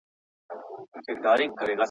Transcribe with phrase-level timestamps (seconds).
[0.51, 1.73] هغه واحد ميتود اړين وباله.